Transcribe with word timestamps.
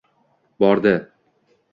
Bordi 0.59 0.97